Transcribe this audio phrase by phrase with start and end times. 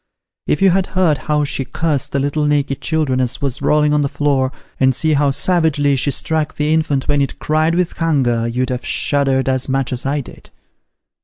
[0.47, 4.01] If you had heard how she cursed the little naked children as was rolling on
[4.01, 8.47] the floor, and seen how savagely she struck the infant when it cried with hunger,
[8.47, 10.49] you'd have shuddered as much as I did.